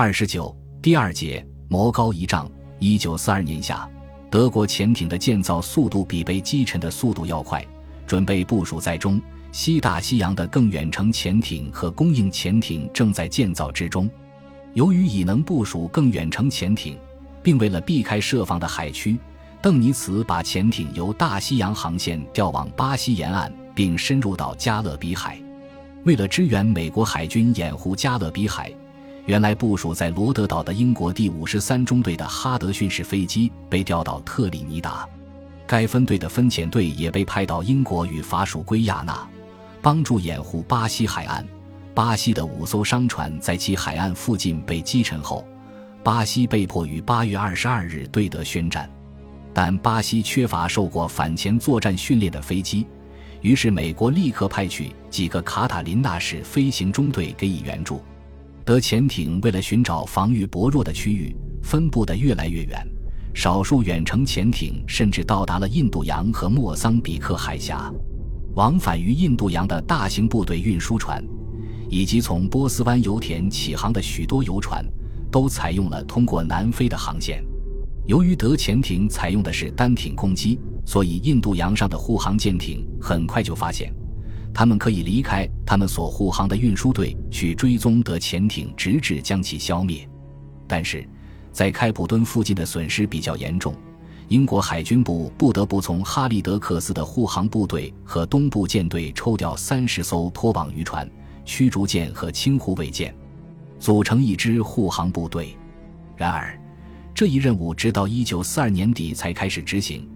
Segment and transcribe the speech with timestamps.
[0.00, 2.48] 二十九第二节魔高一丈。
[2.78, 3.90] 一九四二年夏，
[4.30, 7.66] 德国潜艇的建造速度比被击沉的速度要快，
[8.06, 14.08] 准备部署在中西大西洋的更远程潜艇和供应潜艇正在建造之中。
[14.72, 16.96] 由于已能部署更远程潜艇，
[17.42, 19.18] 并为了避开设防的海区，
[19.60, 25.36] 邓尼茨把潜艇由大西洋航线调往巴西沿岸，并深入到加勒比海。
[26.04, 28.72] 为了支援美国海军掩护加勒比海。
[29.28, 35.06] 原来部署在罗德岛的英国第五十三中队的哈德逊式飞机被调到特立尼达，
[35.66, 39.28] 该分队的分遣队也被派到英国与法属圭亚那，
[39.82, 41.46] 帮助掩护巴西海岸。
[41.94, 45.46] 巴西的五艘商船在其海岸附近被击沉后，
[46.02, 48.88] 巴西被迫于八月二十二日对德宣战，
[49.52, 52.86] 但巴西缺乏受过反潜作战训练的飞机，
[53.42, 58.00] 于是美国立刻派去几个卡塔琳娜式飞行中队给予援助。
[58.68, 62.86] 德潜艇为了寻找防御薄弱的区域，分布得越来越远。
[63.32, 67.90] 少数远程潜艇甚至到达了印度洋和莫桑比克海峡。
[68.56, 71.24] 往返于印度洋的大型部队运输船，
[71.88, 74.84] 以及从波斯湾油田起航的许多游船，
[75.30, 77.42] 都采用了通过南非的航线。
[78.04, 83.90] 由于德潜艇采用的是单艇攻击，所以印度洋上的护航舰艇很快就发现。
[84.52, 90.08] 他们可以离开他们所护航的运输队去追踪德潜艇，直至将其消灭。
[90.66, 91.08] 但是，
[91.52, 93.74] 在开普敦附近的损失比较严重，
[94.28, 101.08] 英国海军部不得不从哈利德克斯的护航部队和东部舰队抽调三十艘拖网渔船、
[101.44, 103.14] 驱逐舰和轻护卫舰，
[103.78, 105.56] 组成一支护航部队。
[106.16, 106.60] 然而，
[107.14, 110.08] 这一任务直到一九四二年底才开始执行。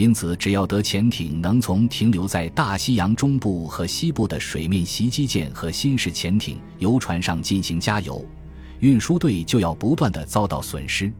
[0.00, 8.24] 因此，只要德潜艇能从停留在大西洋中部和西部的水面袭击舰和新式潜艇、游船上进行加油，
[8.78, 11.12] 运输队就要不断的遭到损失。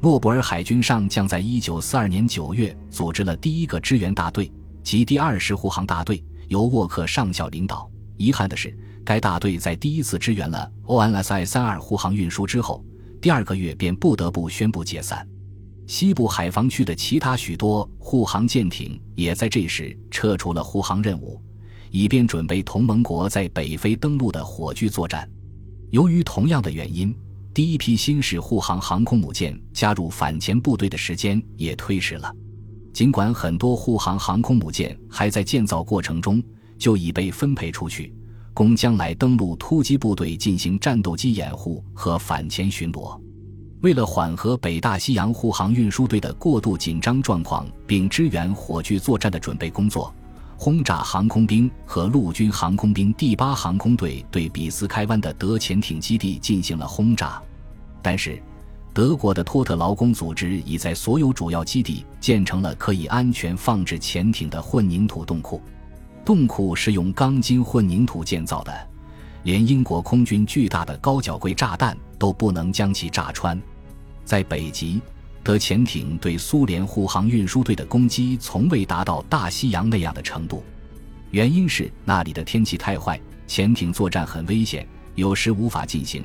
[0.00, 4.50] 诺布尔海军上将在一九四二年九月组织了第一个支援大队，
[4.82, 7.90] 即第二十护航大队，由沃克上校领导。
[8.16, 8.74] 遗憾的是，
[9.04, 12.82] 该大队在第一次支援了 ONSI 三二护航运输之后，
[13.20, 15.28] 第二个月便不得不宣布解散。
[15.86, 21.40] 西部海防区的其他许多护航舰艇也在这时撤出了护航任务，
[21.90, 25.28] 以便准备同盟国在北非登陆的火炬作战。
[25.90, 27.14] 由于同样的原因，
[27.52, 32.34] 第一批新式护航航空母舰加入反潜部队的时间也推迟了。
[32.92, 36.42] 尽管很多护航航空母舰还在建造过程中
[36.78, 38.14] 就已被分配出去，
[38.54, 43.20] 供将来登陆突击部队进行战斗机掩护和反潜巡逻。
[43.84, 50.10] 为了缓和北大西洋护航运输队的过度紧张状况，并支援火炬作战的准备工作，
[50.56, 57.38] 轰炸航空兵和陆军航空兵第八航空队对比斯开湾的德潜艇基地进行了轰炸。
[58.00, 58.42] 但是，
[58.94, 65.60] 德国的托特劳工组织已在所有主要基地建成了可以安全放置潜艇的混凝土洞库。
[66.24, 68.72] 洞库是用钢筋混凝土建造的，
[69.42, 73.60] 连英国空军巨大的高脚柜炸弹都不能将其炸穿。
[74.24, 75.00] 在北极，
[75.42, 80.64] 德潜艇对苏联护航运输队的攻击从未达到大西洋那样的程度，
[81.30, 86.24] 原因是那里的天气太坏，潜艇作战很危险，有时无法进行，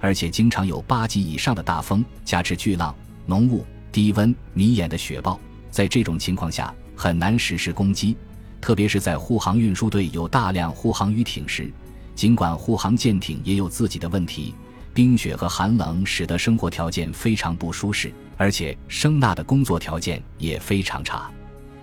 [0.00, 2.94] 而且经常有八级以上的大风，加之巨浪、
[3.26, 5.38] 浓雾、低温、迷眼的雪暴，
[5.70, 8.16] 在这种情况下很难实施攻击，
[8.60, 11.72] 特别是在护航运输队有大量护航鱼艇时，
[12.14, 14.54] 尽管护航舰艇也有自己的问题。
[14.92, 21.30] 冰雪和寒冷使得生活条件非常不舒适，而且声纳的工作条件也非常差。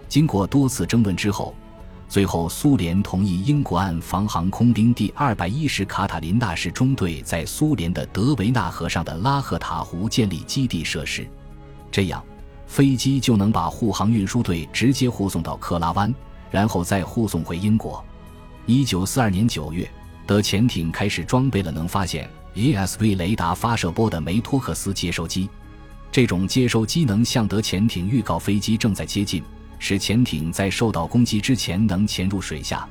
[0.07, 1.55] 经过多次争论之后，
[2.09, 11.27] 最后苏联同意英国岸防航空兵第二百一十卡塔琳娜式中队在苏联的德维纳河上的拉赫塔湖建立基地设施，
[11.91, 12.23] 这样
[12.65, 16.13] 飞机就能把护航运输队直接护送到克拉湾，
[16.51, 18.03] 然后再护送回英国。
[18.65, 19.89] 一九四二年九月，
[20.25, 22.29] 德潜艇开始装备了能发现。
[22.57, 25.47] ESV 雷达发射波的梅托克斯接收机，
[26.11, 29.43] 这种接收机能向德潜艇预告飞机正在接近，
[29.77, 32.89] 使潜艇在受到攻击之前能潜入水下。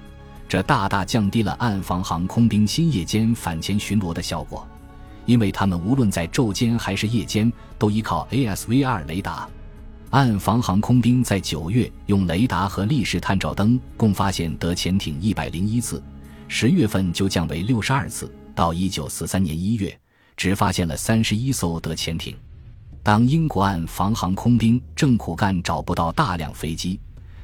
[0.48, 4.64] 这大大降低了岸防航空兵新夜间反潜巡逻的效果，
[5.24, 9.48] 因为他们无论在昼间还是夜间都依靠 ASV-2 雷达。
[10.10, 16.00] 岸防航空兵在九月用雷达和立式探照灯共发现德潜艇一百零一次，
[16.46, 18.32] 十月份就降为六十二次。
[18.56, 19.96] 到一九四三年一月，
[20.34, 22.34] 只发现了三十一艘德潜艇。
[23.02, 26.98] 当英国岸防航空兵正苦干找不到大量飞机，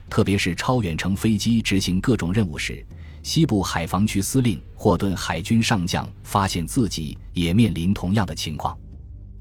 [0.08, 2.84] 特别是超远程飞机执行各种任务时，
[3.22, 8.76] 西部海防区司令霍顿海军上将发现自己也面临同样的情况。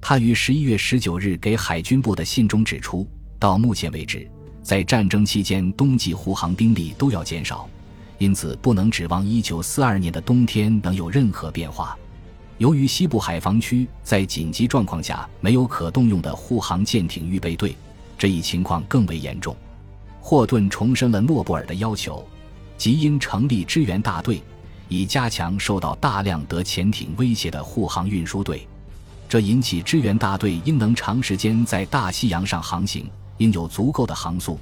[0.01, 3.07] 他于十一月十九日给海军部的信中指出，
[3.39, 4.29] 到目前为止，
[4.62, 7.69] 在战争期间冬季护航兵力都要减少，
[8.21, 11.97] 因此不能指望一九四二年的冬天能有任何变化。
[12.59, 17.75] 由于西部海防区在紧急状况下没有可动用的护航舰艇预备队，
[18.19, 19.57] 这一情况更为严重。
[20.21, 22.23] 霍顿重申了诺布尔的要求。
[22.77, 24.39] 即应成立支援大队，
[24.88, 28.68] 以加强受到大量德潜艇威胁的护航运输队。
[29.27, 34.59] 这引起支援大队应能长时间在大西洋上航行，应有足够的航速，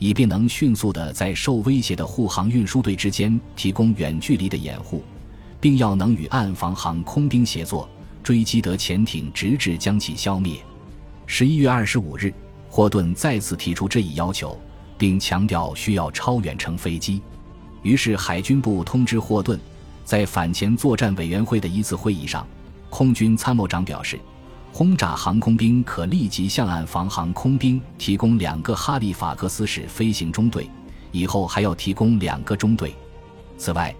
[0.00, 5.04] 以便能迅速地在受威胁的护航运输队之间提供远距离的掩护，
[5.60, 7.86] 并要能与岸防航空兵协作，
[8.22, 10.56] 追击德潜艇，直至将其消灭。
[11.26, 12.32] 十一月二十五日，
[12.70, 14.58] 霍顿再次提出这一要求，
[14.96, 17.20] 并强调需要超远程飞机。
[17.82, 19.60] 于是，海军部通知霍顿，
[20.02, 22.46] 在反潜作战委员会的一次会议上，
[22.88, 24.18] 空军参谋长表示，
[24.72, 30.70] 轰炸航空兵可立即向岸防航空兵提供两个哈利法克斯式飞行中队，
[31.12, 32.94] 以后还要提供两个中队。
[33.58, 33.94] 此外，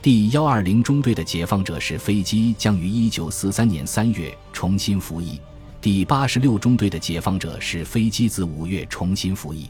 [0.00, 5.40] 第幺二零中队的解放者式飞机将于一九四三年三月重新服役，
[5.80, 9.68] 第八十六中队的解放者式飞机自五月重新服役。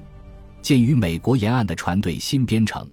[0.61, 2.89] 鉴于美国沿岸的船队新编成。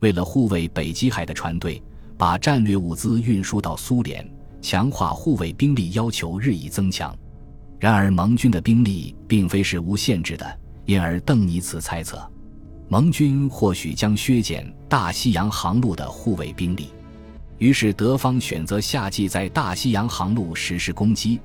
[0.00, 1.82] 为了护卫北极海的船队，
[2.18, 4.28] 把战略物资运输到苏联，
[4.64, 7.14] 强化护卫兵力要求日益增强。
[7.78, 12.18] 然而，盟军的兵力并非是无限制的，因而邓尼茨猜测，
[12.88, 16.88] 盟军或许将削减大西洋航路的护卫兵力。
[17.58, 21.38] 于是，德方选择夏季在大西洋航路实施攻击。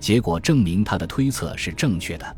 [0.00, 2.36] 结果证明他的推测是正确的。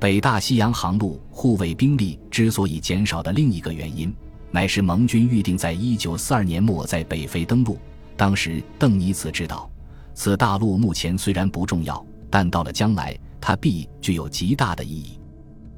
[0.00, 4.12] 北大西洋航路护卫兵力之所以减少的另一个原因。
[4.50, 7.78] 乃是盟军预定在一九四二年末在北非登陆。
[8.18, 9.70] 当时，邓尼茨知道，
[10.12, 15.20] 此大陆目前虽然不重要，但到了将来，它必具有极大的意义。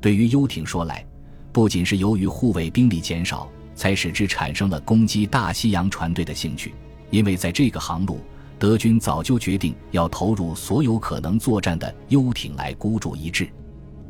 [0.00, 1.04] 对于游艇说来，
[1.52, 6.72] 不仅是由于护卫兵力减少，才使之产生了攻击大西洋船队的兴趣。
[7.10, 8.18] 因为在这个航路，
[8.58, 13.46] 德军早就决定要投入所有可能作战的游艇来孤注一掷。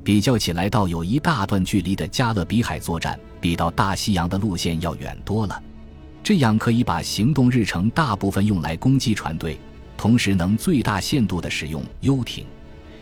[0.04, 5.60] 比较起来，到有一大段距离的加勒比海作战，比到大西洋的路线要远多了。
[6.22, 9.58] 这样可以把行动日程大部分用来攻击船队，
[9.96, 12.44] 同时能最大限度地使用游艇，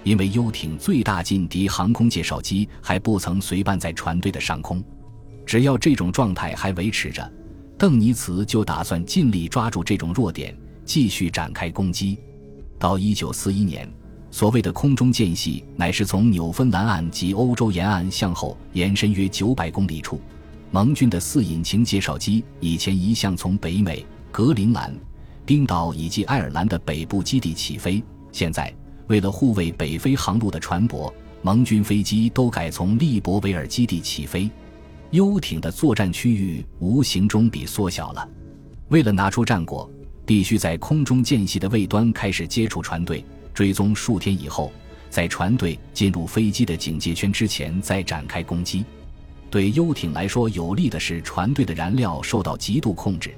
[0.05, 4.83] 因为游艇最大劲敌航空介绍机还不曾随伴在船队的上空。
[5.45, 7.33] 只要这种状态还维持着，
[7.77, 12.19] 邓尼茨就打算尽力抓住这种弱点，继续展开攻击。
[12.79, 13.89] 到一九四一年。
[14.31, 20.21] 所谓的空中间隙，乃是从纽芬兰岸及欧洲沿岸向后延伸约九百公里处。
[20.71, 24.95] 盟军的四引擎介绍机以前一向从北美、格陵兰、
[25.47, 28.73] 冰岛以及爱尔兰的北部基地起飞，现在
[29.07, 31.11] 为了护卫北非航路的船舶，
[31.41, 34.51] 盟军飞机都改从利伯维尔基地起飞。
[35.11, 38.29] 游艇的作战区域无形中比缩小了。
[38.89, 39.91] 为了拿出战果，
[40.27, 43.25] 必须在空中间隙的位端开始接触船队。
[43.55, 44.71] 追踪数天以后，
[45.09, 48.85] 在船队进入飞机的警戒圈之前再展开攻击。
[49.51, 53.35] 对游艇来说，有利的是船队的燃料受到极度控制，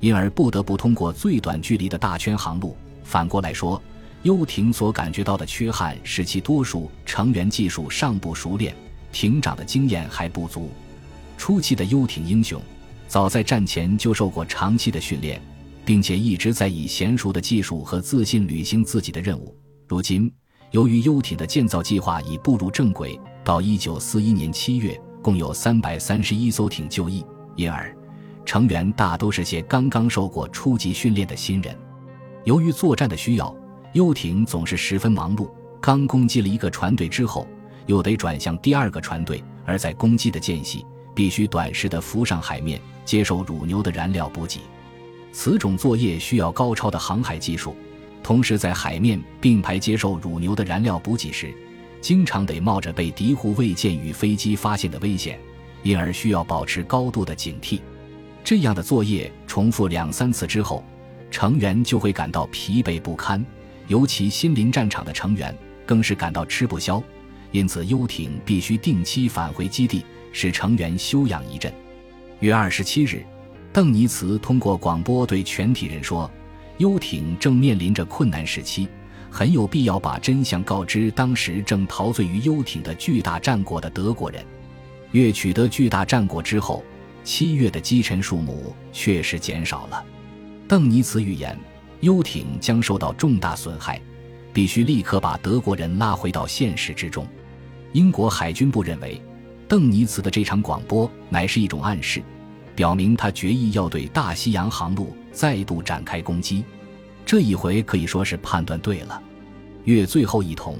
[0.00, 2.76] 因而不得不通过最短距离的大圈航路。
[3.04, 3.80] 反过来说，
[4.22, 8.74] 游艇所感觉到的缺憾是其多数成员技术尚不熟练，
[9.12, 10.70] 艇长的经验还不足。
[11.36, 12.60] 初期的游艇英雄，
[13.08, 15.40] 早在战前就受过长期的训练，
[15.84, 19.56] 并且一直在以娴熟的技术和自信履行自己的任务。
[19.88, 20.32] 如今，
[20.70, 27.24] 由于游艇的建造计划已步入正轨，到一九四一年七月，共有三百三十一艘艇就役，
[27.56, 27.94] 因而
[28.44, 31.76] 成员大都是些刚刚受过初级训练的新人。
[32.44, 33.54] 由于作战的需要，
[33.92, 35.48] 游艇总是十分忙碌。
[35.80, 37.46] 刚攻击了一个船队之后，
[37.86, 40.84] 又得转向第二个船队，而在攻击的间隙，
[41.14, 44.60] 必须短时的浮上海面，接受乳牛的燃料补给。
[45.32, 47.74] 此种作业需要高超的航海技术。
[48.22, 51.54] 同时，在海面并排接受乳牛的燃料补给时，
[52.00, 55.38] 经常得冒着被敌护卫舰与飞机发现的危险，
[55.82, 57.80] 因而需要保持高度的警惕。
[58.42, 60.82] 这样的作业重复两三次之后，
[61.30, 63.44] 成员就会感到疲惫不堪，
[63.86, 67.02] 尤其新临战场的成员更是感到吃不消。
[67.52, 71.72] 因此，游艇必须定期返回基地，使成员休养一阵。
[72.38, 73.24] 月二十七日，
[73.72, 76.30] 邓尼茨通过广播对全体人说。
[76.78, 78.88] 游艇正面临着困难时期，
[79.30, 84.44] 很有必要把真相告知当时正陶醉于游艇的巨大战果的德国人。
[85.12, 86.84] 越取得巨大战果之后，
[87.24, 90.04] 七月的击沉数目确实减少了。
[90.68, 91.58] 邓尼茨预言，
[92.00, 94.00] 游艇将受到重大损害，
[94.52, 97.26] 必须立刻把德国人拉回到现实之中。
[97.92, 99.20] 英国海军部认为，
[99.66, 102.22] 邓尼茨的这场广播乃是一种暗示，
[102.76, 106.64] 表明他决意要对大西洋航路再度展开攻击。
[107.30, 109.22] 这一回可以说是判断对了。
[109.84, 110.76] 月最后一桶，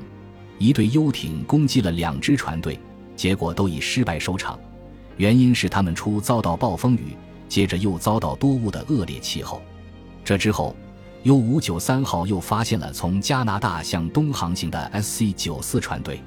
[0.58, 2.76] 一队游艇攻击了两支船队，
[3.14, 4.58] 结果都以失败收场。
[5.16, 7.16] 原因是他们初遭到暴风雨，
[7.48, 9.62] 接着又遭到多雾的恶劣气候。
[10.24, 10.74] 这之后
[11.22, 16.20] ，U 五九三号又发现了从加拿大向东航行的 SC 九四船队。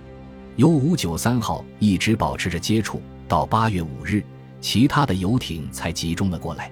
[0.56, 4.24] U 五九三号一直保持着接触，到八月五日，
[4.62, 6.72] 其他的游艇才集中了过来。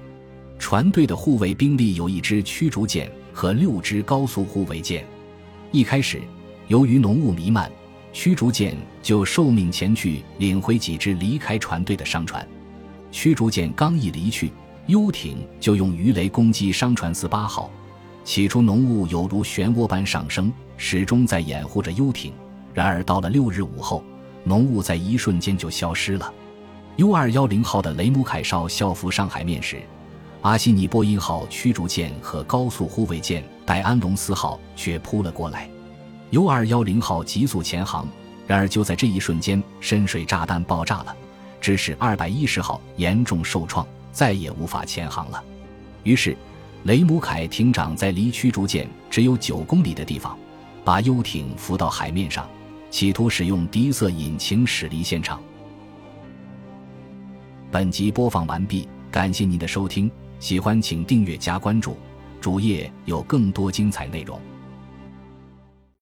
[0.57, 5.05] 船队的护卫兵力有一支驱逐舰和六支高速护卫舰。
[5.71, 6.21] 一开始，
[6.67, 7.71] 由于浓雾弥漫，
[8.11, 12.45] 驱逐舰就受命前去领回几只离开船队的商船。
[13.11, 14.51] 驱逐舰刚一离去，
[14.87, 17.69] 游艇就用鱼雷攻击商船四八号。
[18.23, 22.31] 起初，浓雾犹如漩涡般上升，始终在掩护着游艇。
[22.73, 24.03] 然而，到了六日午后，
[24.43, 26.33] 浓雾在一瞬间就消失了。
[26.97, 29.81] U 二幺零号的雷姆凯少校服上海面时，
[30.41, 35.69] 阿西尼波音号驱逐舰和高速护卫舰戴安龙斯号却扑了过来。
[36.31, 38.07] U 二幺零号急速前航，
[38.47, 41.15] 然而就在这一瞬间，深水炸弹爆炸了，
[41.59, 45.43] 致使二百一十号严重受创，再也无法前航了。
[46.03, 46.35] 于是，
[46.85, 50.35] 雷姆凯艇长在离驱逐舰只有九公里的地方，
[50.83, 52.47] 把游艇浮到海面上。
[52.89, 55.41] 企图使用低色引擎驶离现场。
[57.71, 61.95] 本集播放完毕，感谢您的收听，喜欢请订阅加关注，
[62.41, 64.41] 主页有更多精彩内容。